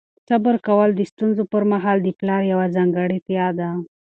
صبر 0.29 0.55
کول 0.67 0.89
د 0.95 1.01
ستونزو 1.11 1.43
پر 1.51 1.63
مهال 1.71 1.97
د 2.03 2.07
پلار 2.19 2.41
یوه 2.51 2.65
ځانګړتیا 2.75 3.47
ده. 3.59 3.69